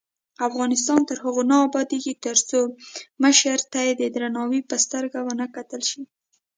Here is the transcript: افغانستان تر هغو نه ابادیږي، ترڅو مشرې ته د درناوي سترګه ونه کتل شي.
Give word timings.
افغانستان 0.47 0.99
تر 1.09 1.17
هغو 1.23 1.43
نه 1.51 1.57
ابادیږي، 1.67 2.13
ترڅو 2.25 2.59
مشرې 3.21 3.55
ته 3.73 3.81
د 3.99 4.01
درناوي 4.15 4.59
سترګه 4.85 5.19
ونه 5.27 5.45
کتل 5.55 5.81
شي. 5.89 6.01